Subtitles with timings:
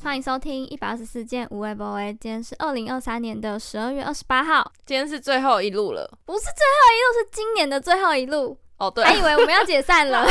[0.00, 2.16] 欢迎收听一百二十四件无为不为。
[2.20, 8.56] 今天是二零二三年的十二月二十八号，今天是最后一路了，不是最后一路，是今年的最后一路。
[8.78, 10.24] 哦，对，还以为我们要解散了。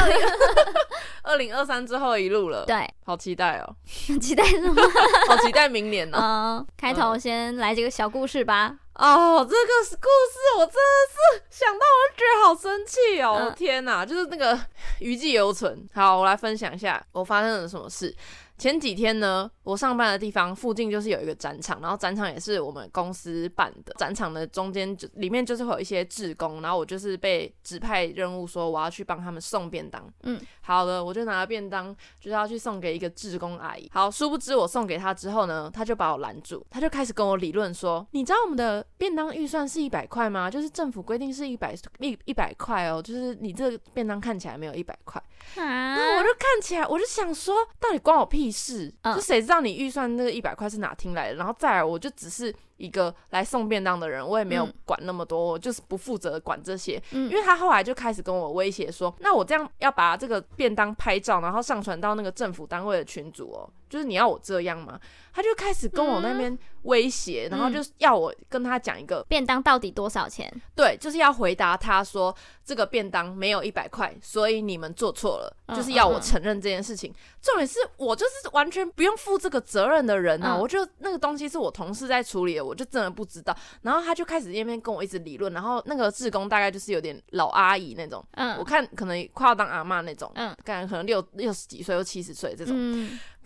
[1.21, 3.75] 二零二三最后一路了，对，好期待哦，
[4.21, 4.81] 期待什么？
[5.27, 6.65] 好期待明年呢、哦。
[6.65, 8.73] 嗯， 开头先来这个小故事吧。
[8.93, 10.79] 哦，这个故事我真的
[11.11, 13.37] 是想到我就觉得好生气哦！
[13.41, 14.57] 嗯、天哪，就是那个
[14.99, 15.85] 余悸犹存。
[15.93, 18.15] 好，我来分享一下我发生了什么事。
[18.57, 23.93] 前几天呢，我上班的地方附近就是有一个展场，然后展场也是我们公司办的。
[23.97, 30.01] 展场的中间就里面就是会有一些志工，然后我就是被指派任务说我要去帮他们送便当。
[30.23, 33.91] 嗯，好的，我就拿了便当，就是要去送给一个志工阿姨。
[33.93, 40.49] 好，殊不知我送给她之后呢，她就把我拦住，她就开始跟我理论说：“你知道我们的便当预算是一百块吗？
[40.49, 45.21] 就是政府规定是一百一一百块哦，就是你这个便当看起来没有一百块。”
[45.55, 45.95] 啊！
[45.95, 48.93] 那我就看起来，我就想说，到底关我屁事？
[49.01, 51.35] 嗯、就谁知道你预算那个一百块是哪听来的？
[51.35, 57.01] 然后再来，我就只是一个来送便当的人，我也没有管那么多，我就是不负责管这些。
[57.11, 64.99] 嗯、因为他后来就开始跟我威胁说，那我这样要把这个便当拍照，然后上传到那个政府单位的群组哦，就是你要我这样吗？
[65.33, 70.51] 他就开始跟我那边威胁，嗯、然后就要我跟他讲一个便当到底多少钱？
[70.75, 77.11] 对，就是要回答他说这个便当没有一百块，所以你们做错了，嗯、就是要我承认这件事情。
[77.11, 80.55] 嗯、重点是我就是完全不用负这个责任的人啊！
[80.55, 83.55] 嗯、我就那个东西是我同事在处理的，我就真的不知道。
[83.83, 92.75] 然后他就开始那边跟我一直理论，然后那个志工大概就是有点老阿姨那种，嗯，我看可能快要当阿妈那种，嗯，感觉可能六六十几岁或七十岁这种。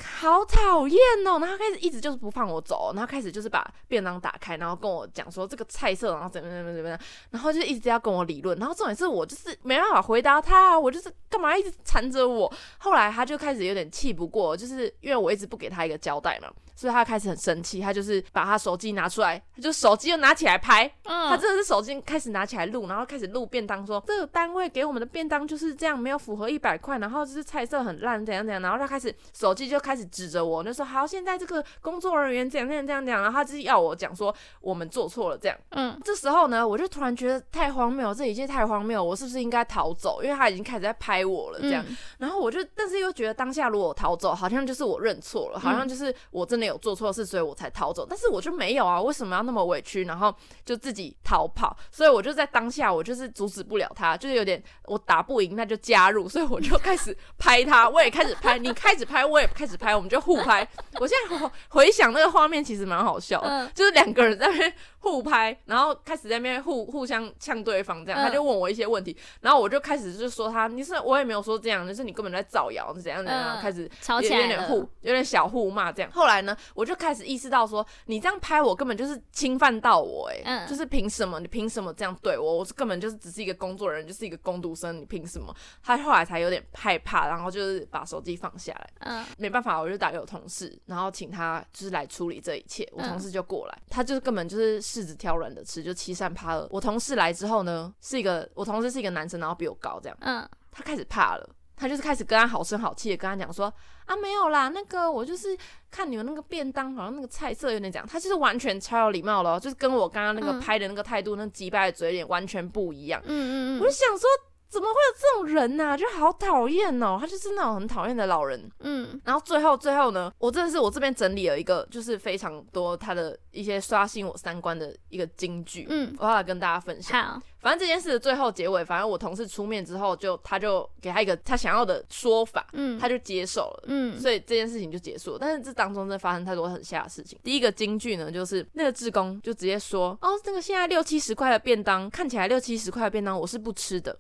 [0.04, 1.40] 好讨厌哦！
[1.40, 7.00] 然后开始一直就是不放我走，然后开始就是把便当打开，然后跟我讲说这个菜色，然后怎么怎么怎么样，
[7.30, 8.58] 然后就一直要跟我理论。
[8.58, 12.52] 然后重点是我就是没办法回答他，我就是干嘛一直缠着我。
[12.78, 30.02] 后来他就开始有点气不过，就是因为我一直不给他一个交代嘛，所以他开始很生气，他就是把他手机拿出来，他就手机又拿起来拍，嗯，他真的是手机开始拿起来录，然后开始录便当说，说这个单位给我们的便当就是这样，没有符合一百块，然后就是菜色很烂，怎样怎样，然后他开始手机就开始。
[30.12, 35.58] 指着我，就说好，现在这个工作人员这样这样这样讲，然后他就是要我讲说我们做错了这样。
[35.70, 40.22] 嗯，这时候呢，我就突然觉得太荒谬，这一切太荒谬，我是不是应该逃走？
[40.22, 41.86] 因为他已经开始在拍我了这样。
[41.88, 48.06] 嗯、然后我就，但是又觉得当下如果我逃走，好像就是我认错了，好像就是我真的有做错事，所以我才逃走。
[48.10, 50.34] 但是我就没有啊，为什么要那么委屈，然后
[50.64, 51.76] 就自己逃跑？
[51.92, 60.68] 所以我就在当下，我就是阻止不了他，就是有点我打不赢，那就加入，所以我就开始拍他，我也开始拍，你开始拍，我也开始拍，我们就互拍。
[61.00, 76.12] 我现在回想那个画面，其实蛮好笑的，嗯、就是两个人在那边互拍，然后开始在那边互互相呛对方，这样、嗯、他就问我一些问题，然后我就开始就说他，你是我也没有说这样，就是你根本在造谣，是怎样怎样，然后开始吵起来，有点互有点小互骂这样。
[76.12, 81.40] 后来呢，我就开始意识到说，你这样拍我根本就是侵犯到我、欸，哎、嗯，就是凭什么？
[81.40, 82.60] 你凭什么这样对我？
[82.60, 85.54] 我是根本就是只是一个工作人员，就是一个工读生，你凭什么？
[85.84, 92.88] 他后来才有点害怕，然后就是把手机放下来，嗯，没办法，我就打给我同事，然后请他就是来处理这一切。
[92.94, 95.82] 我同事就过来，嗯、他就是根本就是柿子挑软的吃。
[95.82, 96.68] 就欺善怕恶。
[96.70, 100.16] 我同事来之后呢，是一个我同事是一个男生，然后比我高，这样。
[100.22, 101.50] 嗯，他开始怕了，
[101.82, 103.74] 他就是开始跟他好声好气的跟他讲说
[104.06, 105.58] 啊，没有啦，那个我就是
[105.90, 113.20] 看你们那个便当，好像那个菜色有点讲，他就是完全超有礼貌了，就是跟我刚刚那个拍的那个态度，嗯、那击败的嘴脸完全不一样。
[113.26, 114.30] 嗯嗯嗯，我就想说。
[114.72, 115.98] 怎么会有这种人呐、啊？
[115.98, 118.72] 就好讨厌哦，他就是那种很讨厌的老人。
[118.80, 125.86] 嗯，然后最后最后呢，我真的是我这边整理了一个，就是非常多他的一些刷新我三观的一个金句。
[125.90, 127.22] 嗯，我要来跟大家分享。
[127.22, 135.38] 好，反正这件事的最后结尾，反正我同事出面之后就，就他就给他一个他想要的说法，嗯，他就接受了，嗯，所以这件事情就结束了。
[135.42, 137.38] 但是这当中真的发生太多很吓的事情。
[137.44, 144.18] 第一个金句呢，就是那个志工就直接说：“哦，那个现在六七十块的便当，看起来六七十块的便当，我是不吃的。”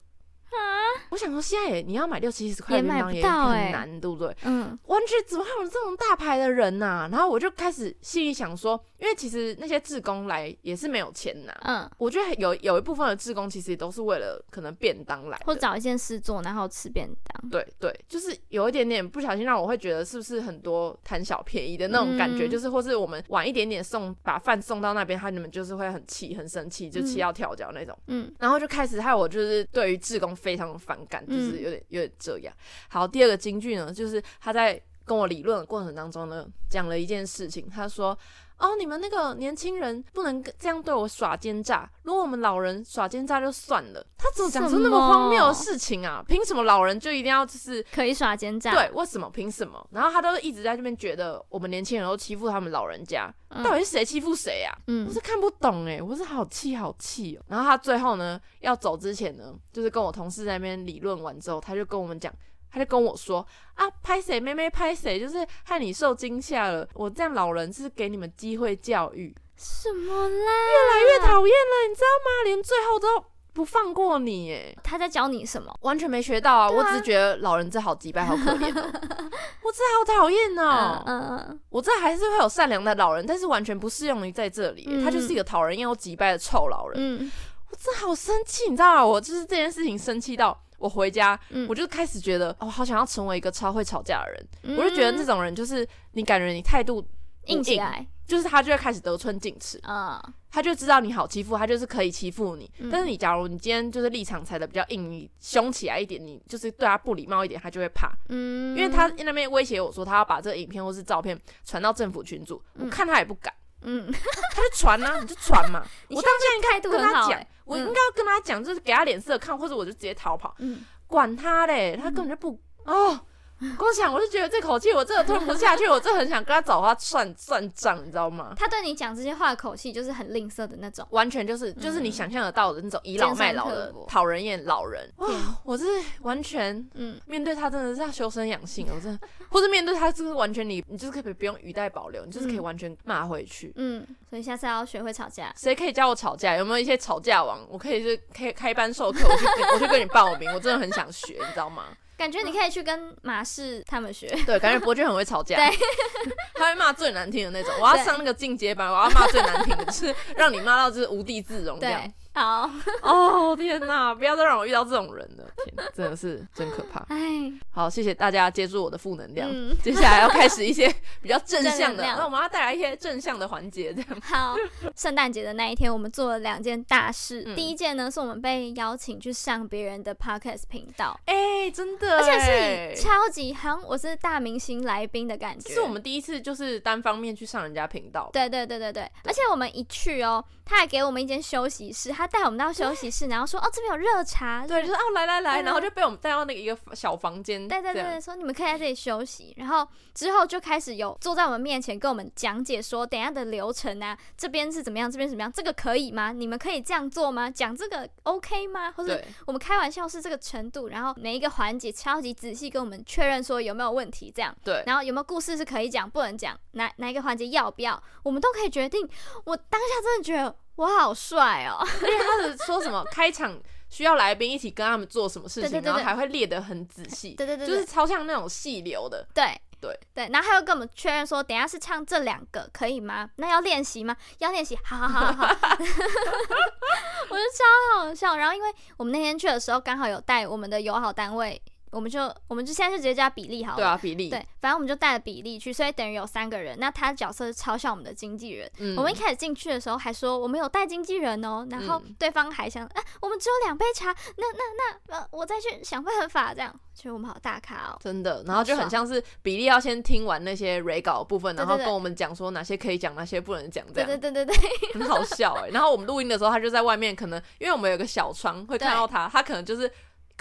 [1.11, 1.13] 啊！
[1.13, 4.35] 我想说，现在也你要买六七十块的便当也很难，对不对？
[4.43, 7.09] 嗯，完全怎么会有这种大牌的人呐、啊？
[7.11, 11.53] 然后我就开始心里想说，因为其实那些志工来也是没有钱拿。
[11.65, 17.49] 嗯，我觉得有有一部分的志工其实都是为了可能便当来，或找一件事做，然后吃便当。
[17.49, 27.97] 对对，就是有一点点不小心让我会觉得是不是很多贪小便宜的那种感觉，嗯、就是或是我们晚一点点送，把饭送到那边，他你们就是会很气、很生气，就气到跳脚那种。
[28.07, 30.31] 嗯，然后就开始害我就是对于志工。
[30.41, 32.53] 非常反感，就是有点有点这样。
[32.89, 38.17] 好，第二个金句呢，就是他在跟我理论的过程当中呢，讲了一件事情，他说。
[38.61, 41.89] 哦，你们那个年轻人不能这样对我耍奸诈。
[42.03, 46.23] 如果我们老人耍奸诈就算了，他怎么讲出那么荒谬的事情啊？
[46.27, 48.71] 凭什么老人就一定要就是可以耍奸诈？
[48.71, 49.27] 对，为什么？
[49.31, 49.83] 凭什么？
[49.91, 54.77] 然后他都一直在这边觉得我们年轻人都欺负他们老人家，嗯、到底是谁欺负谁啊？
[54.87, 57.43] 嗯，我是看不懂哎，我是好气好气哦。
[57.47, 62.31] 然后他最后呢，要走之前呢，就是跟我同事在那边理论完之后，他就跟我们讲。
[62.71, 63.45] 他就跟我说
[63.75, 66.87] 啊，拍谁妹妹拍谁，就是害你受惊吓了。
[66.93, 70.29] 我这样老人是给你们机会教育，什么啦？
[70.29, 72.43] 越来越讨厌了，你知道吗？
[72.45, 75.75] 连最后都不放过你，哎，他在教你什么？
[75.81, 76.67] 完全没学到啊！
[76.67, 78.83] 啊我只是觉得老人这好机掰，好可怜哦，
[79.63, 81.03] 我这好讨厌哦。
[81.05, 84.85] 嗯嗯，我这还是会有善良的老人，但是完全不适用于在这里。
[84.87, 86.97] 嗯、他就是一个讨人厌又机掰的臭老人。
[86.97, 87.31] 嗯，
[87.69, 89.05] 我真好生气，你知道吗？
[89.05, 90.57] 我就是这件事情生气到。
[90.81, 94.47] 我回家，嗯、我就开始觉得，哦，好想要成为一个超会吵架的人。
[94.63, 96.99] 嗯、我就觉得这种人，就是你感觉你态度
[97.45, 100.19] 硬，硬起来，就是他就会开始得寸进尺啊。
[100.25, 102.69] 嗯、他就知道你好欺负，他就是可以欺负你。
[102.79, 108.11] 嗯、但是你假如你今天就是立场踩的比较硬，你凶起来一点，你就是对他不礼貌一点，他就会怕。
[108.29, 113.53] 嗯，因为他那边威胁我说，他要把这个影片或是照片传到政府群组，嗯、我看他也不敢。
[113.81, 115.83] 嗯，他就传啊，你就传嘛。
[116.09, 120.55] 我当下应该跟他讲，我应该要跟他讲，就是给他脸色看，或者我就直接逃跑。
[120.59, 123.19] 嗯，管他嘞，他根本就不哦。
[123.77, 128.53] 光想我就觉得这口气我真的吞不下去，我真的很想跟他找他算算账，你知道吗？
[128.57, 135.07] 他对你讲这些话的口气就是很吝啬的那种，完全就是就是你想象得到的那种倚老卖老的讨人厌老人。
[135.17, 135.29] 哇，
[135.63, 135.85] 我是
[136.21, 139.19] 完全嗯，面对他真的是要修身养性，我真的，
[139.49, 143.71] 或者面对他就是完全你你就是可以不用语带保留，你就是可以完全骂回去。
[143.75, 146.55] 嗯，所以下次要学会吵架，谁可以教我吵架？
[146.55, 147.59] 有没有一些吵架王？
[147.69, 151.85] 我可以是开开班授课，我去我去跟你报名，我真的很想学，你知道吗？
[152.21, 155.75] 感觉你可以去跟马氏他们学， 对，感觉伯爵很会吵架，对，
[156.53, 157.73] 他会骂最难听的那种。
[157.81, 161.99] 我要上那个进阶班，我要骂最难听的，就是让你骂到就是无地自容这样。
[162.33, 162.69] 好
[163.03, 164.15] 哦，天哪！
[164.15, 167.01] 不要再让我遇到这种人了，天，真的是真可怕。
[167.09, 169.49] 哎，好，谢谢大家接住我的负能量。
[169.51, 170.89] 嗯，接下来要开始一些
[171.21, 174.21] 比较正向的，那我们要带来一些正向的环节，这样。
[174.21, 174.55] 好，
[174.95, 177.43] 圣诞节的那一天，我们做了两件大事。
[177.53, 181.19] 第一件呢，是我们被邀请去上别人的 podcast 频道。
[181.25, 185.73] 哎，真的，而且是以超级好像我是大明星来宾的感觉。
[185.73, 188.29] 是我们第一次就是单方面去上人家频道。
[188.31, 192.20] 对对对对对，而且我们一去哦，他还给我们一间休息室。
[192.21, 197.67] 他带我们到休息室，然后说：“哦，这边有热茶。”对，就说哦，来来来，然后就被我们带到那个一个小房间。
[197.67, 199.51] 对对对，说你们可以在这里休息。
[199.57, 206.31] 然后之后就开始有坐在我们面前跟我们讲解说，等下的流程啊，这边是怎么样，这边怎么样，这个可以吗？
[206.31, 207.49] 你们可以这样做吗？
[207.49, 208.91] 讲这个 OK 吗？
[208.91, 214.83] 或者我们开玩笑是这个程度，然后每一个环节超级仔细跟我们确认说有没有问题，这样对。
[214.85, 219.09] 然后有没有故事是可以讲，不能讲，哪哪一个环节要不要，我们都可以决定。
[219.45, 220.55] 我当下真的觉得。
[220.75, 221.85] 我好帅哦！
[222.01, 223.57] 因为他是说什么开场
[223.89, 229.27] 需要来宾一起跟他们做什么事情，然后还会列得很仔细，对对对，就是超像那种细流的。
[229.33, 233.29] 对对对，然后他又跟我们确认说，等下是唱这两个可以吗？
[233.35, 234.15] 那要练习吗？
[234.39, 235.47] 要练习，好好好好好。
[237.29, 238.37] 我觉得超好笑。
[238.37, 241.61] 然后因为我们那天去的时候，刚好有带我们的友好单位。
[241.91, 243.77] 我们就我们就现在就直接叫比利好了。
[243.77, 244.29] 对啊，比利。
[244.29, 246.77] 对，反正我们就带了比利去，所以等于有三个人。
[246.79, 248.69] 那他的角色是超像我们的经纪人。
[248.79, 248.95] 嗯。
[248.97, 254.07] 我们一开始进去的时候还说我们有带经纪人哦，然后对方还想，哎、嗯啊，我们只有两杯茶，
[254.37, 254.63] 那那
[255.07, 256.73] 那呃，我再去想办法这样。
[256.93, 257.97] 其实我们好大咖哦。
[258.01, 264.09] 真的，然后就很像是比利要先听完那些 re 稿的部分，然后跟我们讲说哪些可以讲，哪些不能讲，这样。
[264.09, 264.93] 对对对对对。
[264.93, 265.69] 很好笑哎。
[265.69, 269.91] 然后我们录音的时候，他就在外面，可能因为我们有个小窗会看到他，他可能就是。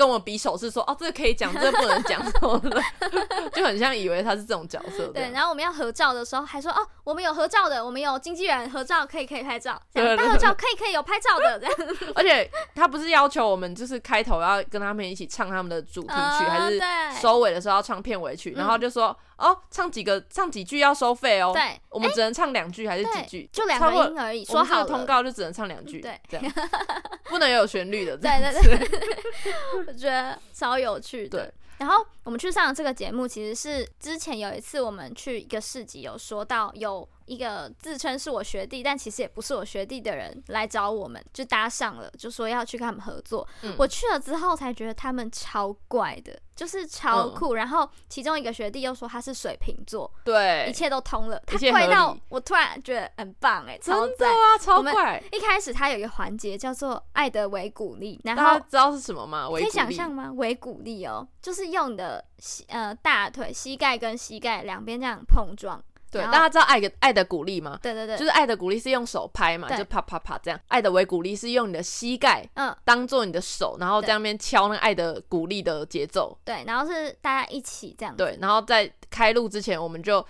[0.00, 2.82] 跟我比手势说哦，这个可以讲， 这个不能讲什么的，
[3.52, 5.08] 就很像以为他是这种角色。
[5.08, 11.60] 对，然后我们要合照的时候还说哦，我们有合照的，我们有经纪人合照，可以可以拍照，这样大合照可以可以有拍照的。
[11.60, 11.74] 这样。
[12.14, 16.80] 而且他不是要求我们就是开头要跟他们一起唱他们的主题曲，还是
[17.20, 21.52] 收尾的时候要唱片尾曲，然后就说哦，唱几个唱几句要收费哦。
[21.54, 23.50] 对，我们只能唱两句还是几句？
[23.50, 24.44] 就两个音而已。
[24.44, 26.52] 说好通告就只能唱两句，对，这样
[27.24, 28.16] 不能有旋律的。
[28.16, 29.54] 对对对。
[29.88, 31.44] 我觉得超有趣的。
[31.44, 43.46] 对，然后我们去上的这个节目，其实是之前有一次我们去一个市集，有说到有一个自称是我学弟，但其实也不是我学弟的人来找我们，就搭上了，就说要去跟他们合作。
[43.62, 47.54] 嗯、我去了之后才觉得他们超怪的，就是超酷。
[47.54, 51.40] 嗯、然后其中一个学弟又说他是水瓶座，对，一切都通了。
[51.46, 55.22] 他怪到我突然觉得很棒哎、欸，超赞啊，超怪。
[55.30, 59.48] 一开始他有一个环节叫做爱的维古力，然后知道是什么吗？
[59.48, 60.32] 可以想象吗？
[60.34, 65.80] 维古力哦，就是用你的膝呃大腿、膝盖跟膝盖两边这样碰撞。
[66.10, 67.78] 对，大家知道爱的爱的鼓励吗？
[67.80, 70.60] 对对对，就是爱的鼓励是用手拍嘛，就啪啪啪这样。
[70.68, 76.36] 爱的维鼓励是用你的膝盖，嗯，当做你的手，然后在那边敲那个爱的鼓励的节奏。
[76.44, 78.16] 对，然后是大家一起这样。
[78.16, 80.24] 对，然后在开录之前，我们就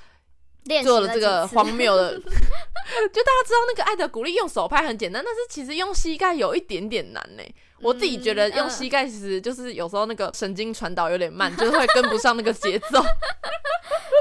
[0.84, 7.42] 做了这个荒谬的， 就大家知道那个爱的鼓励用手拍很简单，但是其实用膝盖有一点点难呢。
[7.82, 13.02] 我自己觉得用膝盖其实就是有时候那个神经传导有点慢，就是会跟不上那个节奏。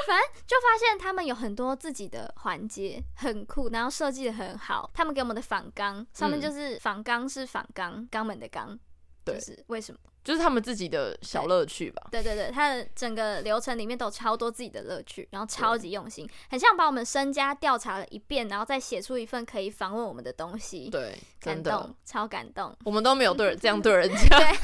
[0.09, 4.89] 反正就发现他们有很多自己的环节，很酷，然后设计的很好。
[4.91, 8.75] 他们给我们的仿钢上面就是仿钢是仿钢，肛门的肛，
[9.23, 9.99] 对，就是为什么？
[10.23, 12.07] 就是他们自己的小乐趣吧。
[12.11, 20.89] 对对对，他的整个流程里面都有超多自己的乐趣，然后超级用心，很像把我们身家调查了一遍，然后再写出一份可以访问我们的东西。
[20.89, 22.75] 对，感动，超感动。
[22.83, 24.38] 我们都没有对人这样对人家。
[24.38, 24.47] 对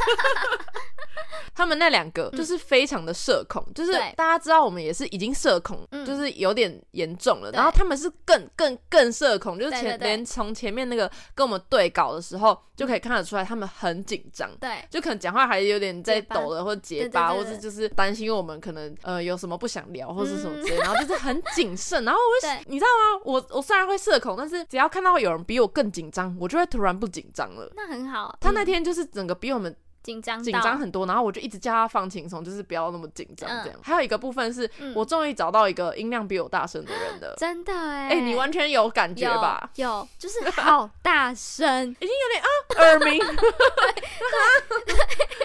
[1.53, 7.49] 他们那两个就是非常的社恐，嗯、就是大家知道我们也是已经社恐，嗯、就是有点严重了。
[7.49, 14.51] 对然后他们是更更更社恐，就是前连从前面那个跟我们对稿的时候就可以看得出来，他们很紧张。
[14.59, 20.77] 对，就可能讲话还有点在抖的，或者结巴，或者就是担心我们可能呃有什么不想聊，或是什么之类。
[20.77, 22.03] 嗯、然后就是很谨慎。
[22.03, 23.21] 然后我就，对你知道吗？
[23.25, 27.71] 我我虽然会社恐，但是只要看到有人比我更紧张，我就会突然不紧张了。
[27.75, 28.37] 那很好。
[28.39, 29.75] 他那天就是整个比我们。
[30.05, 33.79] 紧张紧张很多，然后我就一直叫他放轻松，就是不要那么紧张这样。
[33.81, 39.67] 还有一个部分是我终于找到一个音量比我大声的人的， 真的哎，哎，你完全有感觉吧？
[39.77, 42.47] 有，就是好大声， 已经有点啊
[42.77, 43.15] 耳鸣。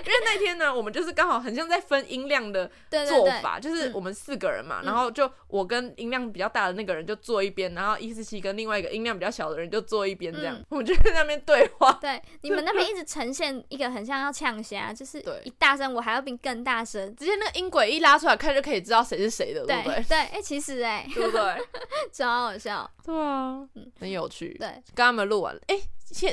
[0.00, 2.71] 因为那天呢，我们就是刚好很像在分音量的
[3.09, 11.93] 做法，就是我们四个人嘛，然后就我跟音量比较大的那个人就坐一边，然后一四七跟另外一个音量比较小的人就坐一边，这样我们就在那边对话。
[12.00, 20.04] 对，你们那边一直呈现一个很像要呛虾，就是一大声，我还要比更大声，直接那个音轨一拉出来，看就可以知道谁是谁的，对不对？
[20.09, 21.57] 对，哎，其实哎，对不对？
[22.12, 23.66] 超好笑，对啊，
[23.99, 24.57] 很有趣。
[24.59, 25.80] 对，跟他们录完了，哎。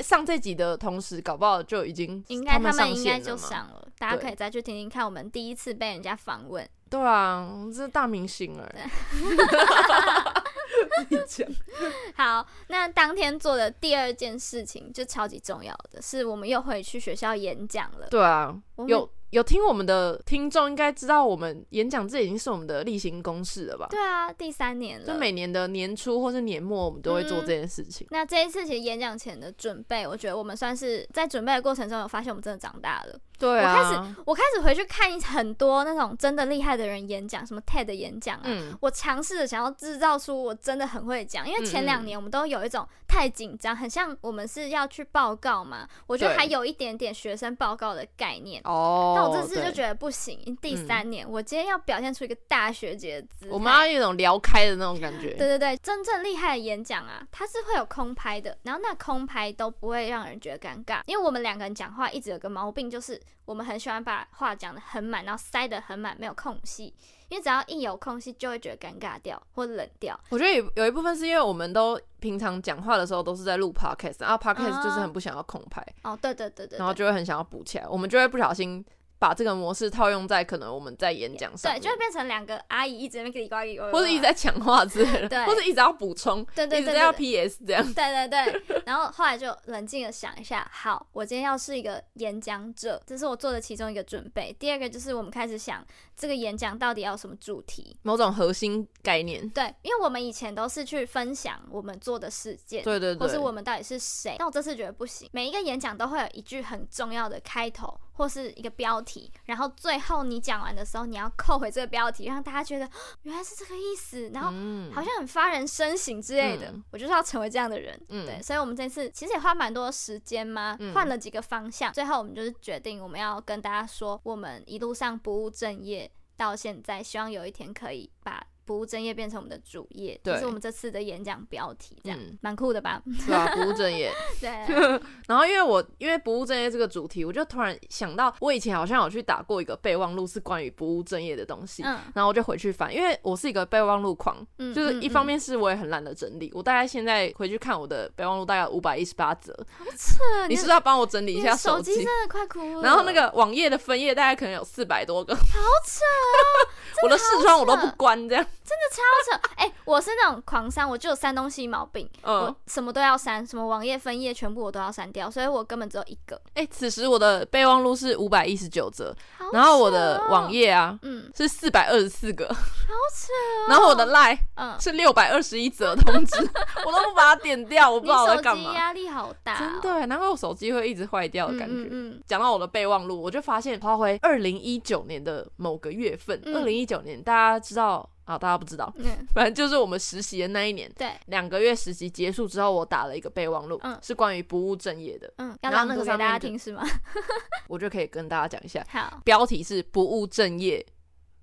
[0.02, 6.68] 上这集的同时，搞不好就已经应该他们应该就上了，大家可以再去听听看我们第一次被人家访问。
[6.90, 8.56] 对啊，这是大明星
[11.44, 11.54] 了。
[12.16, 18.06] 好，那当天做的第二件事情就超级重要的是，我们又回去学校演讲了。
[18.08, 18.56] 对啊，
[18.86, 19.10] 有。
[19.30, 23.86] 有听我们的听众应该知道，我们演讲这已经是我们的例行公事了吧？
[23.90, 25.06] 对啊，第三年了。
[25.06, 28.06] 就每年的年初或是年末，我们都会做这件事情。
[28.06, 33.18] 嗯、那这一次其实演讲前的准备，我觉得我们算是在准备的过程中有发现，我们真的长大了。
[33.38, 49.14] 对啊，我开始我开始回去看很多那种真的厉害的人演讲，什么 TED 演讲啊，嗯、我尝试着想要制造出我真的很会讲，因为前两年我们都有一种太紧张，很像我们是要去报告嘛，我觉得还有一点点学生报告的概念哦。
[49.16, 55.34] 但我这次就觉得不行，对第三年、嗯、我今天要表现出一个大学姐的姿态，我们要有一种聊开的那种感觉。
[55.34, 63.98] 对对对，真正厉害的演讲啊，它是会有空拍的，然后那空拍都不会让人觉得尴尬，因为我们两个人讲话一直有个毛病，就是我们很喜欢。
[63.98, 66.94] 把话讲的很满，然后塞的很满，没有空隙。
[67.28, 70.18] 因为只要一有空隙，就会觉得尴尬掉或冷掉。
[70.30, 75.84] 我觉得有有一部分是因为我们都平常讲话的时候都是在录 podcast，然后 podcast 就是很不想要空拍。
[76.02, 76.78] 哦，对对对对。
[76.78, 78.84] 然后就会很想要补起来，我们就会不小心。
[79.18, 88.82] 把这个模式套用在可能我们在演讲上，对，就会变成两个阿姨一直在那里呱呱呱，或者一直在抢话之类的，对， 或者一直要补充，对对对，一直要 PS 这样，对对对。
[88.86, 94.54] 然后后来就冷静的想一下，好，我今天要是一个演讲者，这是我做的其中一个准备。
[94.58, 95.84] 第二个就是我们开始想
[96.16, 99.48] 这个演讲到底要什么主题，某种核心概念。
[99.50, 104.36] 对，因为我们以前都是去分享我们做的事件，对对对，或是我们到底是谁。
[104.38, 107.98] 但我这次觉得不行，每一个演讲都会有一句很重要的开头。
[108.18, 112.88] 或是一个标题，然后最后你讲完的时候，你要扣回这个标题，让大家觉得
[113.22, 114.50] 原来是这个意思，然后
[114.92, 116.72] 好像很发人深省之类的。
[116.72, 128.44] 嗯、我就是要成为这样的人，嗯、对，所以我们这次其实也花蛮多时间嘛，换、嗯、了几个方向，最后我们就是决定我们要跟大家说，我们一路上不务正业到现在，希望有一天可以把。
[128.68, 133.02] 不务正业变成我们的主业，对这是我们这次的演讲标题，这样蛮、嗯、酷的吧？
[133.26, 134.12] 对啊，不务正业。
[134.40, 134.50] 对。
[135.28, 141.82] 然后因为我因为不务正业这个主题，我就突然想到，我以前好像有去打过一个备忘录，是关于不务正业的东西。
[141.82, 141.98] 嗯。
[142.14, 149.52] 然后我就回去翻，因为我是一个备忘录狂，嗯，就是一方面是我也很懒得整理，我大概现在回去看我的备忘录，大概五百一十八则。
[149.78, 150.46] 好扯！
[150.48, 151.92] 你是不是要帮我整理一下手机？
[151.92, 152.82] 手机真的快哭了。
[152.82, 155.34] 然后那个网页的分页大概可能有四百多个。
[155.34, 156.68] 好扯哦！
[157.04, 159.52] 我的视窗我都不关，这样真的超扯。
[159.56, 166.36] 哎、欸，我是那种狂删，我就有删东西毛病，嗯，我什么都要删，什么网页分页全部我都要删掉，所以我根本只有一个。
[166.54, 169.14] 哎、欸，此时我的备忘录是五百一十九则，
[169.52, 173.32] 然后我的网页啊，嗯，是四百二十四个，好扯。
[173.68, 176.36] 然后我的 Line，嗯，是六百二十一则通知，
[176.86, 178.74] 我都不把它点掉，我不知道我在干嘛。
[178.74, 180.06] 压力好大、哦，真的。
[180.06, 181.74] 然后我手机会一直坏掉的感觉。
[181.74, 188.38] 讲、嗯嗯、到我的备忘录，我就发现，发回二零一九年的某个月份，二零一九年大家知道啊？
[188.38, 190.90] 大家不知道，嗯、 反正就是我们实习的那一年。
[190.96, 196.86] 对，两个月实习结束之后，我打了一个备忘录，嗯，是关于不务正业的，嗯，要朗读给大家听是吗？
[197.68, 200.84] 我就可以跟大家讲一下，好，标题是不务正业，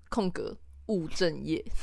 [0.08, 0.56] 空格。
[0.88, 1.60] 务正业，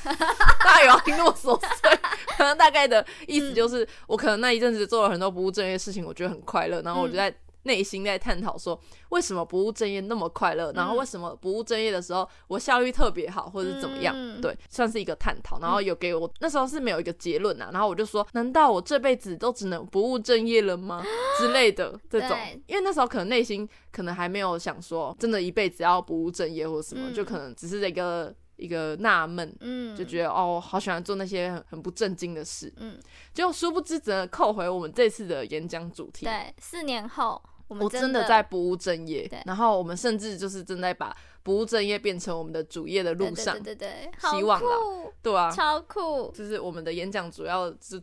[0.64, 2.00] 大家有要听那么琐碎？
[2.38, 7.30] 可能大概的意思就是，我可能那一阵子做了很多不务正业的事情，我觉得很快乐，然后我就在
[7.64, 8.80] 内心在探讨说，
[9.10, 10.72] 为什么不务正业那么快乐？
[10.74, 14.16] 然后为什么不务正业的时候我效率特别好，或者是怎么样？
[14.42, 15.60] 对，算是一个探讨。
[15.60, 21.04] 然后有给我那时候是没有一个结论呐，然后我就说，难道我这辈子都只能不务正业了吗？
[21.40, 28.34] 之类的 这种，因为那时候可能内心可能还没有想说，真的一辈子要不务正业或者什么，就可能只是一个。
[28.56, 32.98] 一个纳闷，嗯，就觉得哦，好喜欢做那些很很不正经的事，嗯，
[33.34, 36.24] 结果殊不知，只能扣回我们这次的演讲主题。
[36.28, 44.76] 对，四年后，我们真，的在不务正业，然后我们甚至就是正在把不务正业变成我们的主业的路上，对对对，希望啦，
[45.22, 48.00] 对啊，超酷，就是我们的演讲主要是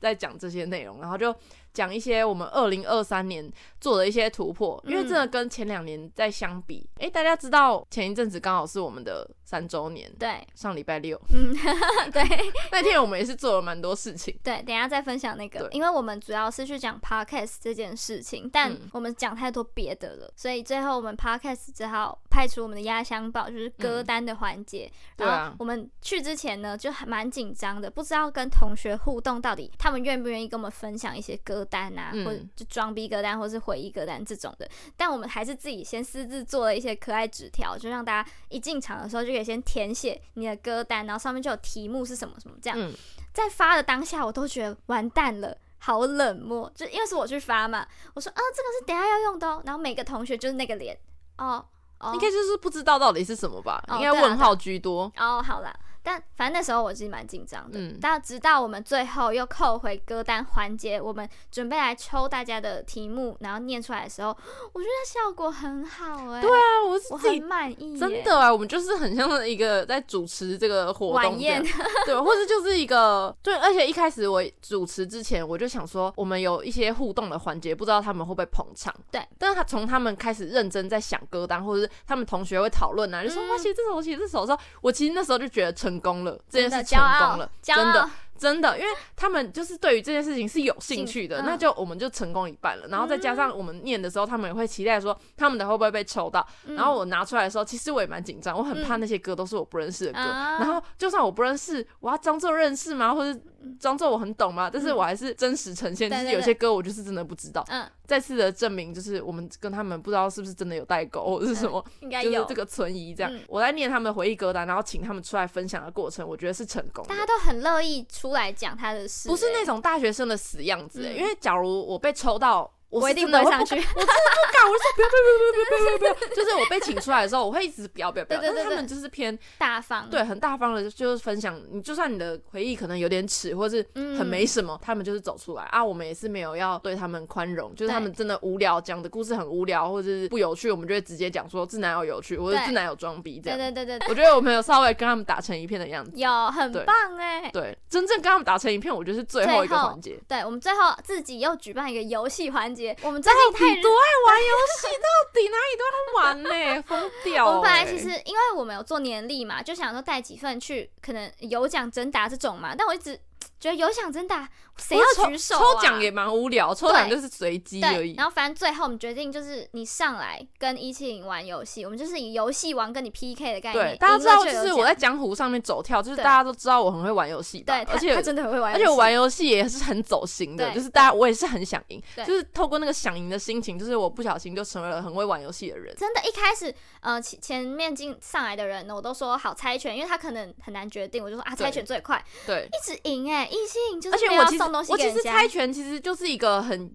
[0.00, 1.34] 在讲这些内容，然后就。
[1.74, 11.52] 讲一些我们二零二三年做的一些突破，因为真的跟前两年在相比，哎、嗯欸，大家知道前一阵子刚好是我们的三周年，对，上礼拜六，嗯，
[12.14, 12.22] 对，
[12.70, 31.62] 那天我们也是做了蛮多事情，对，等一下再分享那个，因为我们主要是去讲 podcast 这件事情，但我们讲太多别的了，嗯，所以最后我们 podcast 只好派出我们的压箱宝，就是歌单的环节，嗯，然后我们去之前呢就还蛮紧张的，不知道跟同学互动到底他们愿不愿意跟我们分享一些歌。
[31.64, 42.78] 单啊，或者就装逼歌单，或是回忆歌单这种的，但我们还是自己先私自做了一些可爱纸条，就让大家一进场的时候就可以先填写你的歌单，然后上面就有题目是什么什么这样。
[42.78, 42.92] 嗯、
[43.32, 50.94] 在发的当下，我都觉得完蛋了，好冷漠，就因为是我去发嘛，我说啊，这个是等下要用的哦，然后每个同学就是那个脸，
[51.38, 51.64] 哦哦，
[52.12, 55.10] 应该就是不知道到底是什么吧，哦、应该问号居多。
[55.16, 55.74] 哦，好啦。
[56.04, 66.42] 但反正那时候我其实蛮紧张的，嗯，但直到我们最后又扣回歌单环节，我们准备来抽大家的题目，然后念出来的时候，我觉得效果很好哎、欸。
[66.42, 71.64] 对啊，我是我很满意，真的啊，我们就是很像一个在主持这个活动晚宴，
[72.04, 79.26] 对，或者就是一个对，而且一开始我主持之前，我就想说，我们有一些互动的环节，不知道他们会不会捧场，对。
[79.38, 85.93] 但是他从他们开始认真在想歌单，或者是他们同学会讨论啊，就说哇，写这首，写这首的时候，我其实那时候就觉得成。
[85.94, 88.08] 成功了，这件事成功了，真的。
[88.38, 92.86] 真的，因为他们就是对于这件事情是有兴趣的，嗯、那就我们就成功一半了。
[92.88, 96.46] 然后再加上我们念的时候，他们也会期待说他们的会不会被抽到。
[96.66, 100.18] 嗯、然后我拿出来的时候，其实我也蛮紧张，我很怕那些歌都是我不认识的歌。
[100.18, 103.14] 嗯、然后就算我不认识，我要装作认识吗？
[103.14, 103.40] 或者
[103.80, 104.68] 装作我很懂吗？
[104.70, 107.64] 但是我还是真实呈现，就是有些歌我就是真的不知道。
[107.68, 113.32] 嗯，再次的证明就是我们跟他们不知道是不是真的有代沟或者是什么，嗯、应该有就是这个存疑这样。
[113.34, 117.04] 嗯、我在念他们的回忆歌单，然后请他们出来分享的过程，我觉得是成功。
[117.06, 119.28] 大家都很乐意出来讲他的事。
[119.28, 122.70] 不是那种大学生的死样子，欸，嗯、因为假如我被抽到。
[123.00, 124.64] 我一定不会上去， 我真的不敢。
[124.64, 128.40] 我就说不要不要不要不要不要不要不要，就是我被请出来的时候，我会一直不要不要不要。
[128.40, 131.60] 但是他们就是偏大方，对，很大方的，就是分享。
[131.70, 135.84] 你就算你的回忆可能有点耻，或是很没什么，他们就是走出来啊。
[135.84, 143.58] 我们也是没有要对他们宽容，就是他们真的无聊，讲的故事很无聊，或者是不有趣，我们就会直接讲说自男友有趣，或者自男友装逼这样。
[143.58, 147.50] 对对对对，我觉得我们有稍微跟他们打成一片的样子，有很棒哎。
[147.52, 150.18] 对，真正跟他们打成一片，我觉得是最后一个环节。
[150.26, 153.38] 对，我们最后自己又举办一个游戏环节，我们最后。
[153.52, 156.82] 你多爱玩游戏， 到底哪里都要玩呢、欸？
[156.82, 157.48] 疯掉、欸！
[157.48, 162.74] 我们本来其实因为我们有做年历嘛，就想说带几份去，可能有奖征答这种嘛。
[162.76, 163.18] 但我一直
[163.58, 168.14] 觉得有奖征答，谁要举手、啊、抽奖也蛮无聊，抽奖就是随机而已。
[168.14, 173.92] 然后反正最后我们决定就是你上来跟一七零玩游戏，我们就是以游戏王跟你 PK 的概念。
[173.92, 177.84] 对，大家知道就是我在江湖上面走跳，就是大家都知道我很会玩游戏吧？
[177.84, 185.94] 对，而且他真的很会玩，而且我玩游戏也是很走心的，就是大家我也是很想赢，就是透过那个想赢的心情，就是我不小心就成为了很会玩游戏的人。
[185.96, 194.14] 真的，一开始呃前前面进上来的人呢，我都说好猜拳，因为他可能很难决定，我就说啊猜拳最快，对，一直赢哎、欸，一七零就是。
[194.14, 196.90] 而且我其实我其实猜拳其实就是一个很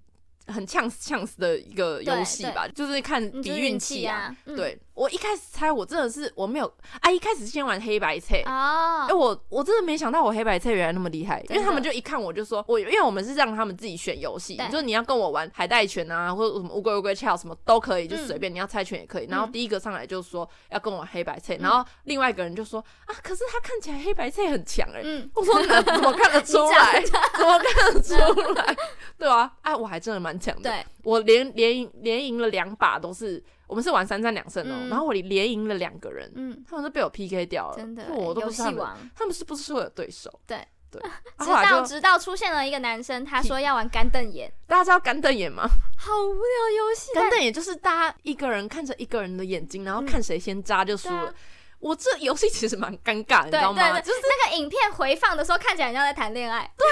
[0.47, 4.35] 很呛死呛死的一个游戏吧，就是看比运气啊。
[4.45, 6.65] 对，我一开始猜我真的是我没有
[6.99, 19.27] 啊，一开始先玩黑白猜哦，哎我我真的没想到我黑白猜原来那么厉害，因为他们就一看我就说我因为我们是让他们自己选游戏，就是你要跟我玩海带拳啊，或者什么乌龟乌龟跳什么都可以，就随便你要猜拳也可以。
[19.29, 25.01] 然后第一个上来就说要跟我玩黑白猜，然后另外一个人就说啊，可是他看起来黑白猜很强哎，
[25.33, 27.01] 我说怎么看得出来？
[27.37, 28.15] 怎么看得出
[28.51, 28.75] 来？
[29.17, 30.37] 对啊，哎我还真的蛮。
[30.61, 34.75] 对，我连连连赢了两把，都是我们是玩三战两胜哦。
[34.81, 40.29] 嗯、然后我连赢了两个人，嗯，他们都被我 PK 掉了，真的，我都不是他们，他们是不是我的对手？
[40.45, 41.01] 对对，
[41.39, 45.63] 直到直到出现了一个男生，他说要玩干瞪眼，大家知道干瞪眼吗？
[45.97, 51.33] 好无聊游戏，干瞪眼就是大家一个人看着一个人的眼睛，然后看谁先扎就输了。
[51.81, 54.01] 嗯我这游戏其实蛮尴尬，你知道吗？
[54.01, 56.85] 就是那个影片回放的时候，看起来像在谈恋爱， 对，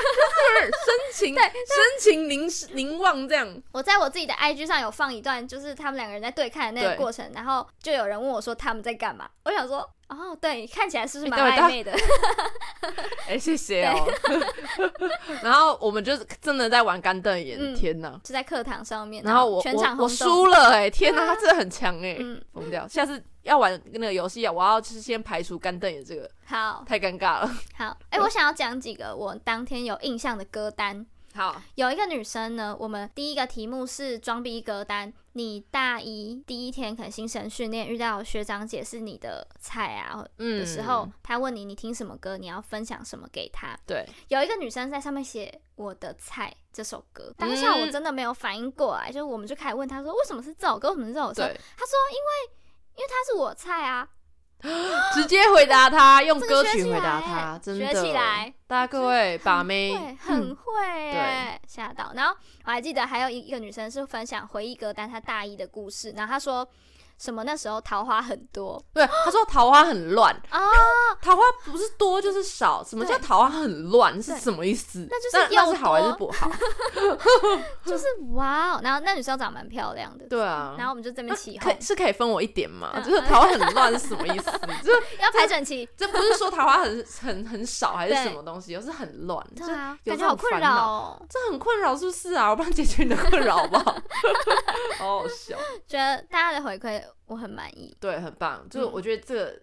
[0.62, 0.72] 深
[1.14, 1.54] 情，对，深
[2.00, 3.62] 情凝凝望这样。
[3.74, 9.30] 我在我自己的 IG 上有放一段，就是他们两个人在对看的那个过程，然后就有人问我说他们在干嘛。
[9.44, 11.92] 我想说，哦，对，看起来是不是蛮暧昧的？
[13.28, 14.08] 哎，谢谢哦。
[15.44, 18.10] 然后我们就真的在玩干瞪眼，天哪！
[18.24, 22.18] 就在课堂上面，然后我我我输了，哎，天哪，他真的很强哎，
[22.54, 22.88] 疯掉。
[22.88, 23.24] 下次。
[23.44, 27.48] 要玩那个游戏啊，我要就是先排除干瞪眼这个，好，太尴尬了。
[27.78, 31.06] 好，哎、欸，我想要讲几个我当天有印象的歌单。
[31.38, 35.14] 好，有一个女生呢，我们第一个题目是装逼歌单。
[35.34, 43.78] 你大一第一天可能新生训练遇到学长姐是你的菜啊的时候，嗯、他问你你听什么歌，你要分享什么给他。
[43.86, 51.34] 对，有一个女生在上面写我的菜这首歌，当下我真的没有反应过来，嗯、就是我们就开始问他说为什么是这首歌，为什么是这首歌？
[51.36, 52.58] 对他说因为。
[52.98, 54.10] 因为他是我菜啊，
[55.14, 57.86] 直接回答他，用歌曲回答他，真的。
[57.86, 60.64] 学起来，大家各位把妹很会，
[61.12, 62.12] 对， 吓到。
[62.16, 66.68] 然后我还记得还有一一个女生是分享回忆歌单，她大一的故事，然后她说。
[67.18, 67.44] 什么？
[67.44, 70.60] 那时候桃花很多，对，他说桃花很乱啊，
[71.22, 75.08] 桃花不是多就是少，什么叫桃花很乱是什么意思？
[75.10, 76.52] 那就是要是好还是不好？
[77.86, 82.92] 就是哇哦，然后那女生长蛮漂亮的，对啊，然后我们就这边起哄，是可以分我一点吗？
[83.04, 84.52] 就是桃花很乱是什么意思？
[84.84, 92.50] 就是要排整齐，这不是说桃花很很很少还是什么东西，而是很乱，对啊，感觉好困扰哦，这很困扰是不是啊？
[92.50, 93.96] 我帮你解决你的困扰好不好？
[95.00, 97.02] 好好笑，觉得大家的回馈。
[97.26, 98.68] 我很满意，对，很棒。
[98.70, 99.62] 就是我觉得这个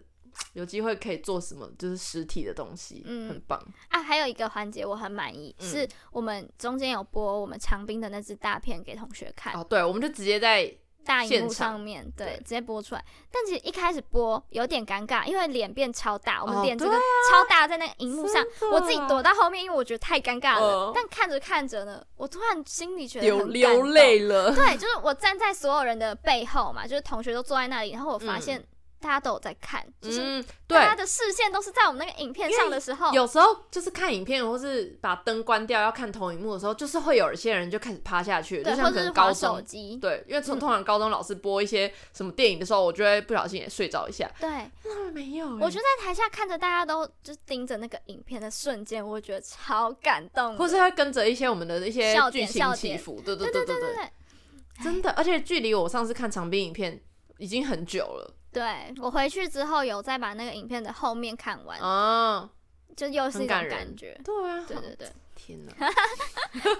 [0.53, 4.01] 有机会可以做什么，就是实体的东西，嗯，很棒啊。
[4.03, 9.53] 还有一个环节我很满意，嗯、是我们中间有播我们长兵的那支大片给同学看。
[9.53, 10.71] 哦，对，我们就直接在
[11.05, 13.05] 大荧幕上面，对，对直接播出来。
[13.31, 20.87] 但其实一开始播有点尴尬，因为脸变超大，我们脸这个超大在那个荧幕上，我自己躲到后面，因为我觉得太尴尬了。
[20.87, 24.53] 呃、但看着看着呢，我突然心里觉得很流泪了。
[24.53, 28.61] 对， 就是我站在所有人的背后嘛，就是同学都坐在那里，然后我发现。
[28.95, 39.63] 嗯大家都有在看，就是大家的视线都是在我们那个影片上的时候，有时候就是看影片或是把灯关掉要看投影幕的时候，就是会有一些人就开始趴下去，就像可能高中，
[40.01, 44.27] 对，因为从通常高中老师播一些什么电影的时候，我就会不小心也睡着一下。
[44.39, 44.49] 对，
[44.83, 54.09] 那没有，我就在台下看着大家都就盯着那个影片的瞬间，我觉得超感动，或是会跟着一些我们的一些剧情起伏，对对对对对对，
[54.83, 56.99] 真的，而且距离我上次看长滨影片
[57.37, 58.33] 已经很久了。
[58.55, 62.49] 对，我回去之后有再把那个影片的后面看完，哦，
[62.95, 64.17] 就又是一种感觉。
[64.23, 65.73] 对啊，对对对， 天哪！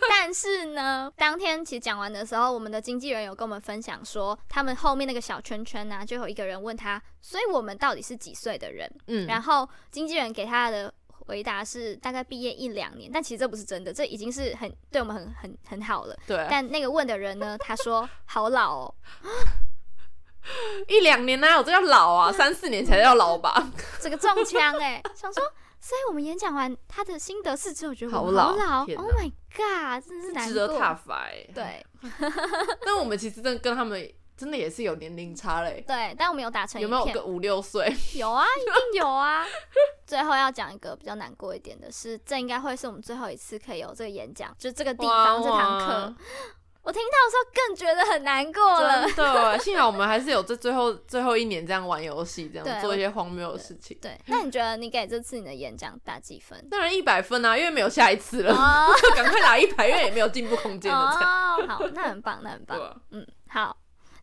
[0.10, 8.90] 但是呢，当天其实讲完的时候，我们的经纪人有跟我们分享说，他们后面那个小圈圈呢、啊，就有一个人问他，所以我们到底是几岁的人？
[9.08, 16.16] 嗯，然后经纪人给他的回答是大概毕业一两年，但其实这不是真的，这已经是很对我们很很很好了。
[16.26, 18.96] 对，但那个问的人呢，他说好老哦。
[20.88, 22.32] 一两年哪有这叫老啊？
[22.34, 23.72] 三四年才叫老吧？
[24.00, 25.02] 这个中枪哎！
[25.16, 25.44] 想说，
[25.80, 28.50] 所以我们演讲完他的心得是之后，觉得好老。
[28.52, 30.48] Oh my god，真的是。
[30.48, 31.48] 值得挞伐哎。
[31.54, 31.86] 对。
[32.86, 35.84] 但我们其实真的跟他们真的也是有年龄差嘞。
[35.88, 36.80] 对，但我们有打成。
[36.80, 37.86] 有没有个五六岁？
[38.16, 39.46] 有啊，一定有啊。
[40.06, 46.16] 最后要讲一个比较难过一点的是，这应该会是我们最后一次可以有这个演讲，就这个地方这堂课。
[46.86, 49.06] 我听到的时候更觉得很难过了。
[49.08, 53.98] 真的， 幸好我们还是有这最后最后一年这样玩游戏，这样做一些荒谬的事情。
[54.00, 56.70] 对，对，那你觉得你给这次你的演讲打几分？
[56.70, 58.54] 当然一百分啊，因为没有下一次了，
[59.16, 59.34] 赶、oh.
[59.34, 61.12] 快打一百，因为也没有进步空间了。
[61.14, 61.56] 这样。
[61.58, 62.80] Oh, 好，那很棒，那很棒。
[62.80, 63.76] 啊、嗯，好。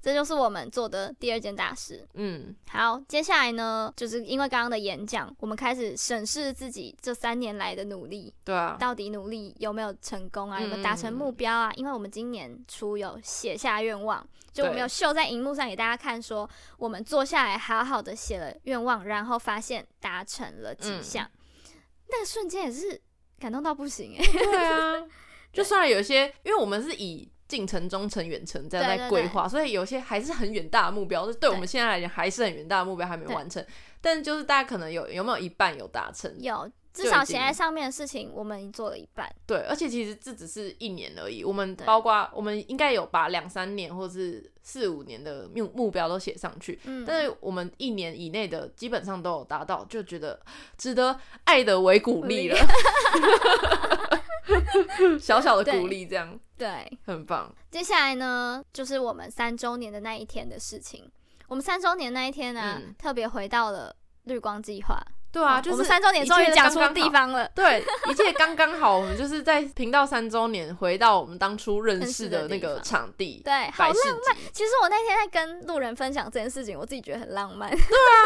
[0.03, 2.05] 这就是我们做的第二件大事。
[2.15, 8.35] 嗯，好，接下来呢，就是因为刚刚的演讲，我们开始审视自己这三年来的努力。
[8.45, 10.61] 对啊，到底努力有没有成功啊？
[10.61, 11.71] 有没有达成目标啊？
[11.71, 21.79] 嗯、因为我们今年初有写下愿望，就我们有秀在荧幕上给大家看，说我们坐下来好好的写了愿望，然后发现达成了几项，嗯、
[22.11, 23.01] 那个瞬间也是
[23.39, 24.33] 感动到不行哎、欸。
[24.33, 25.07] 对啊，
[25.55, 27.31] 就算有些，因为我们是以。
[27.53, 33.63] 近程、中程、远程这样在规划，所以有些还是很远大的目标，就对我们现在来讲还是很远大的目标还没完成。
[34.01, 36.35] 但是就是大家可能有有没有一半有达成？
[36.41, 39.31] 有，至少写在上面的事情我们已经做了一半。
[39.47, 46.81] 对，而且其实这只是一年而已，我们包括我们应该有把两三年或是四五年的目目标都写上去。
[46.85, 50.41] 嗯，但是我们一年以内的基本上都有达到，就觉得
[50.79, 52.57] 值得爱的为鼓励了。
[55.21, 57.55] 小小的鼓励，这样对，对，很棒。
[57.71, 61.11] 接下来呢，就是我们三周年的那一天的事情。
[61.49, 64.99] 我们三周年那一天呢、啊，嗯、特别回到了绿光计划。
[65.33, 67.49] 对啊，就是我们三周年终于讲出地方了。
[67.55, 68.99] 对，一切刚刚好。
[68.99, 73.41] 我们就是在频道三周年，回到我们当初认识的那个场地。
[73.43, 73.95] 对，好浪
[74.27, 74.37] 漫。
[74.53, 77.71] 其实我那天在跟路人分享这件事情，我自己觉得很浪漫。
[77.71, 78.21] 对啊，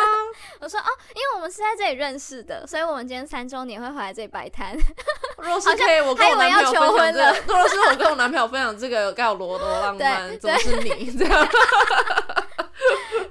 [0.58, 4.76] 我说哦，因为我们是在这里认识的，所以我们今天三周年会回来这里摆摊。
[5.38, 7.36] 若是可以，我跟我男朋友求婚了。
[7.46, 10.36] 若是我跟我男朋友分享这个， 该有多多浪漫？
[10.40, 11.48] 怎么是你这样？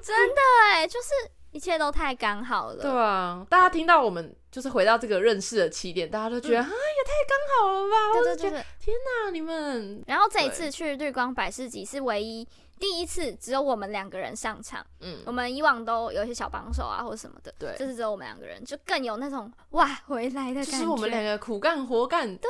[0.02, 1.10] 真的哎，就是。
[1.56, 2.82] 一切都太刚好了。
[2.82, 8.20] 对啊，大家听到我们就是回到这个认识的起点，大家都觉得、嗯、啊，也太刚好了吧？
[8.20, 10.04] 我就觉得，天哪，你们！
[10.06, 12.46] 然后这一次去绿光百事集是唯一。
[12.80, 22.50] 第一次只有我们两个人上场，嗯，我们以往都有一些小帮手啊或者什么的，对，这次只有我们两个人，就更有那种哇回来的感觉，就是我们两个苦干活干，对，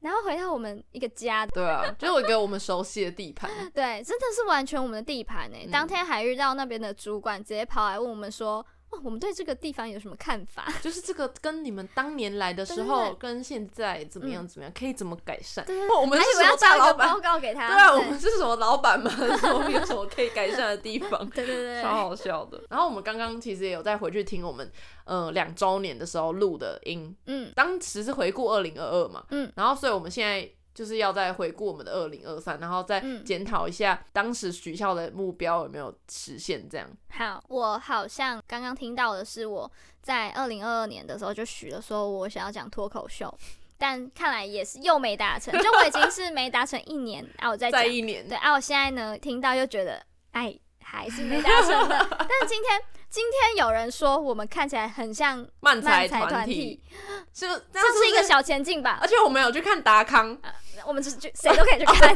[0.00, 5.64] 然后回到我们一个家，对啊，就是一个我们熟悉的地盘， 对，真的是完全我们的地盘诶。
[5.66, 8.64] 嗯、当天还遇到那边的主管，直接跑来问我们说。
[9.02, 10.66] 我们对这个地方有什么看法？
[10.80, 14.46] 就是这个跟你们当年来的时候跟现在怎么样？
[14.46, 14.72] 怎么样？
[14.78, 15.64] 可以怎么改善？
[15.64, 17.08] 对，我们是什么大老板？
[17.08, 17.66] 报告给他。
[17.68, 19.10] 对啊，我们是什么老板吗？
[19.54, 21.26] 我们有什么可以改善的地方？
[21.30, 22.62] 对对对，超好笑的。
[22.70, 24.70] 然后我们刚刚其实也有再回去听我们
[25.04, 30.48] 呃两周年的时候录的音，嗯，当时是回顾二零二二嘛，嗯，然后所以我们现在。
[30.74, 36.68] 就是要再回顾我们的二零二三，然后再检讨一下当时许下的目标有没有实现。
[36.68, 36.86] 这样。
[37.10, 39.70] 好，我好像刚刚听到的是我
[40.02, 43.32] 在二零二二年的时候就许了，说我想要讲脱口秀，
[43.78, 52.80] 但看来也是又没达成，就我已经是没达成一年啊，我再再一年，对啊，我现在呢听到又觉得哎还是没达成的， 但是今天。
[53.14, 56.82] 今天有人说我们看起来很像漫才团体，
[57.32, 58.98] 是这是一个小前进吧？
[59.00, 60.36] 而且我们有去看达康，
[60.84, 62.12] 我们就是谁都可以去看，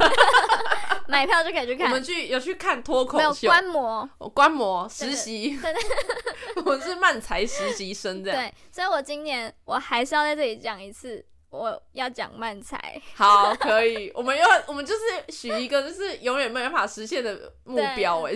[1.07, 1.87] 买票就可以去看。
[1.87, 5.57] 我们去有去看脱口秀，没有观摩，观摩实习，
[6.59, 8.43] 我们是漫才实习生这样。
[8.43, 11.25] 对，所以我今年我还是要在这里讲一次。
[11.51, 15.01] 我要讲漫才，好，可以，我们要，我们就是
[15.33, 18.35] 许一个就是永远没办法实现的目标，哎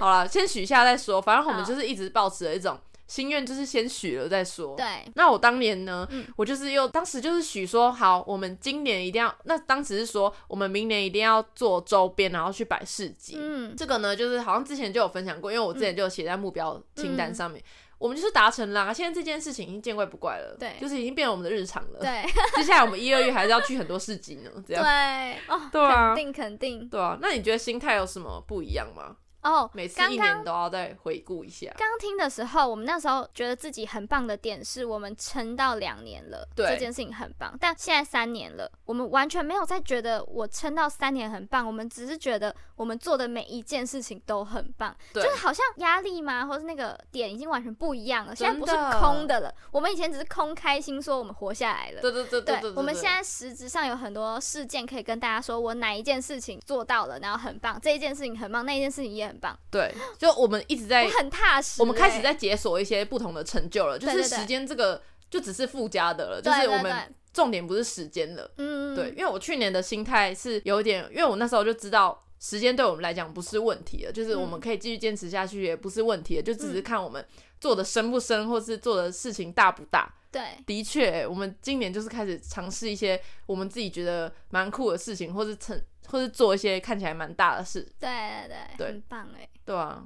[0.00, 4.74] 好了，先许下再说，反正我们就是一直保持了一种心愿，就是先许了再说。
[4.76, 13.36] 对，那我当年呢，嗯、我就是又当时就是许说，好，我们今年一定要，那当时是说我们明年一定要做周边，然后去摆市集。
[13.38, 17.60] 嗯，这个呢，就是好像之前就有分享过，因为我之前就有写在目标清单上面。
[17.60, 22.00] 嗯嗯我们就是达成了，现在这件事情已经见怪不怪了，对，就是已经变成我们的日常了。
[22.00, 22.24] 对，
[22.56, 24.82] 接下来我们一、二月还是要去很多市集呢，这样。
[24.82, 26.88] 对，哦，对啊，肯定肯定。
[26.88, 29.16] 对啊，那你觉得心态有什么不一样吗？
[29.42, 31.72] 哦，oh, 每次一年都要再回顾一下。
[31.78, 37.56] 刚听的时候，我们那时候觉得自己很棒的点是我们撑到两年了，对，这件事情很棒。
[37.58, 48.36] 但现在三年了，我们完全没有再觉得我撑到三年很棒，我们只是觉得我们做的每一件事情都很棒，对就是好像压力吗，或是那个点已经完全不一样了。
[48.36, 52.02] 现在不是空的了，的我们以前只是空开心说我们活下来了。
[52.02, 59.58] 对对，对，对，对，我们现在实质上有很多事件可以跟大家说，我哪一件事情做到了，然后很棒，这一件事情很棒，那一件事情也很棒。
[59.70, 59.94] 对。
[60.18, 61.80] 就我们一直在，我很踏实、欸。
[61.80, 68.50] 我们开始在解锁一些不同的成就了，就是时间这个就只是附加的了，就是我们重点不是时间了。
[68.58, 77.24] 嗯，对，因为我去年的心态是有点，因为我那时候就知道时间对我们来讲不是问题了，就是我们可以继续坚持下去也不是问题了，就只是看我们
[77.60, 80.12] 做的深不深，或是做的事情大不大。
[80.32, 87.80] 对，的确，我们今年就是开始尝试一些我们自己觉得蛮酷的事情，或是成，或是做一些看起来蛮大的事。
[87.98, 88.08] 对
[88.48, 89.48] 对对，对很棒哎。
[89.64, 90.02] 对啊，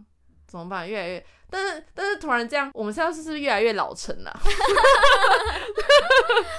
[0.47, 0.89] 怎么办？
[0.89, 4.41] 越来越，但是但是突然这样，我们现在是不是越来越老成了？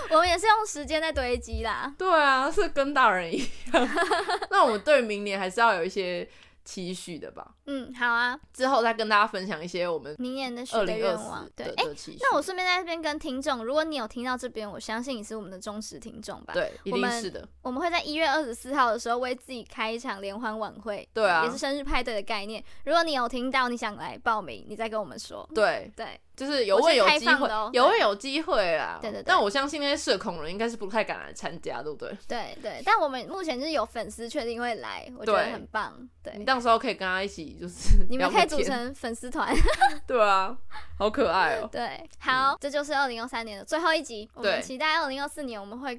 [0.10, 1.94] 我们也是用时间在堆积啦。
[1.98, 3.90] 对啊，是跟大人一样。
[4.50, 6.28] 那我们对明年还是要有一些
[6.66, 7.54] 期许的吧。
[7.68, 11.48] 嗯，好啊，之后再跟大家分享一些我们明年的许的愿望。
[11.56, 16.54] 对，哎、欸，那我顺便在这边跟听众，如果你有听到这边，我相信你是我们的忠实听众吧？
[16.54, 17.48] 对，一定是的。
[17.62, 22.64] 我们，会在一月二十四号的时候为自己开一场联欢晚会，对啊，也是生日派对的概念。
[22.86, 25.48] 如果你有听到，你想来报名，你再跟我们说。
[25.54, 29.00] 对对，就是有会有机会，喔、有会有机会啊。
[29.02, 29.24] 对对对。
[29.26, 32.16] 但我相信那些社恐人应该是不太敢来参加，对不对？
[32.28, 32.82] 对对。
[32.86, 35.96] 但我们目前就是有粉丝确定会来，我觉得很棒。
[36.22, 38.26] 对，对你到时候可以跟他一起，就是 你们。
[38.36, 39.56] 可以组成粉丝团，
[40.06, 40.54] 对啊，
[41.00, 41.70] 好可爱哦。
[41.72, 44.30] 对，好，嗯、这就是二零二三年的最后一集。
[44.34, 45.98] 我们期待二零二四年，我们会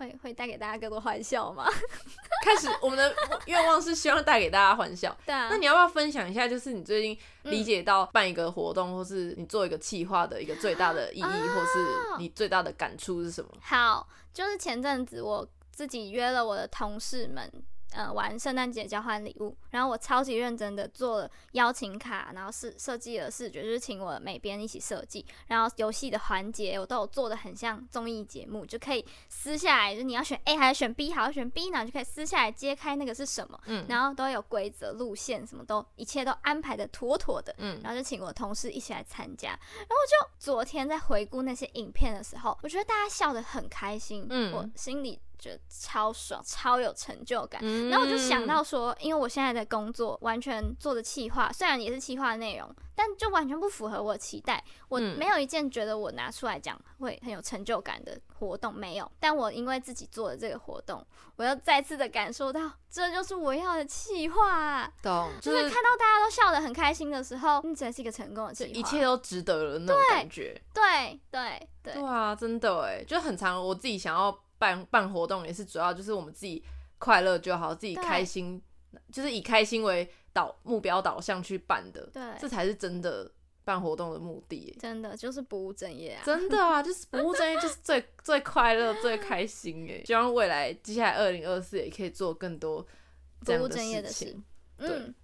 [0.00, 1.68] 会会带给大家更多欢笑吗？
[2.42, 5.14] 开始，我们的愿望是希望带给大家欢笑。
[5.26, 13.50] 对啊，那你要不要分享一下，就是你最近理解到办一个活动，嗯、或是你做一个企划的一个最大的意义，啊、或是你最大的感触是什么？
[13.60, 17.52] 好，就是前阵子我自己约了我的同事们。
[17.92, 45.20] 呃，玩圣诞节交换礼物，然后我超级认真的做了邀请卡，然后是设计了视觉，就是请我美编一起设计，然后游戏的环节我都有做的很像综艺节目，就可以撕下来，就你要选 A 还是选 B，好，选 B 呢就可以撕下来揭开那个是什么，嗯，然后都有规则、路线，什么都一切都安排的妥妥的，嗯，然后就请我同事一起来参加，然后我就昨天在回顾那些影片的时候，我觉得大家笑得很开心，嗯，我心里。
[45.40, 47.60] 觉得超爽，超有成就感。
[47.64, 54.62] 嗯、然后我就想到说，因为我现在的工作完全做的企划，虽然也是企划的内容，但就完全不符合我的期待。
[54.88, 59.10] 我没有一件觉得我拿出来讲会很有成就感的活动，没有。
[59.18, 61.04] 但我因为自己做的这个活动，
[61.36, 64.92] 我又再次的感受到，这就是我要的企划啊。
[65.02, 70.60] 懂，就是看到大家都笑得很开心的时候，你才是一个成功的企划，一切都值得了那种感觉。
[70.74, 74.38] 对对对对，对啊，真的哎，就很常我自己想要。
[74.60, 76.62] 办办活动也是主要就是我们自己
[76.98, 78.60] 快乐就好，自己开心，
[79.10, 83.32] 就是以开心为导目标导向去办的，对，这才是真的
[83.64, 84.76] 办活动的目的。
[84.78, 86.22] 真的就是不务正业啊！
[86.22, 90.04] 真的啊，就是不务正业，就是最最快乐、 最开心哎！
[90.04, 92.86] 希望未来接下来二零二四也可以做更多
[93.40, 94.36] 不务正业的事。
[94.76, 95.14] 嗯，对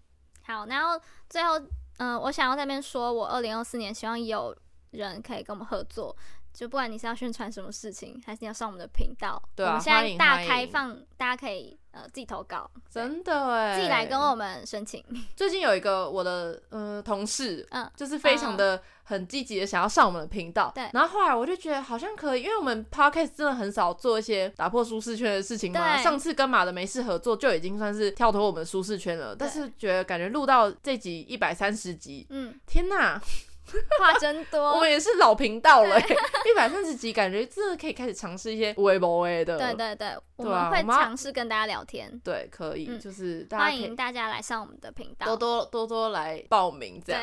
[0.44, 1.58] 好，然后最后，
[1.98, 4.56] 嗯、呃，我想要在那边说，我二零二四年希望有
[4.92, 6.16] 人可以跟我们合作。
[6.56, 15.04] 就不管你是要宣传什么事情，还是你要上我们的频道，对啊，我们现在大开放，大家可以呃自己投稿，真的哎，自己来跟我们申请。
[15.36, 20.88] 最近有一个我的呃同事，嗯，就是非常的很积极的想要上我们的频道，对。
[20.94, 25.98] 然后后来我就觉得好像可以，因为我们 podcast 真的很少做一些打破舒适圈的事情嘛。
[25.98, 33.20] 上次跟马的没事合作就已经算是跳脱我们的舒适圈了，但是觉得感觉录到这集一百三十集，嗯，天哪！
[34.00, 39.58] 话真多，我们也是老频道了， 一百三十集，感觉真的可以开始尝试一些微博的。
[39.58, 42.20] 对对对，我们会尝试跟大家聊天。
[42.24, 47.22] 对，可以，就是欢迎大家来上我们的频道，多多多多来报名，这样。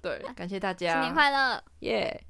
[0.00, 2.24] 对， 感谢大家，新年快乐，耶！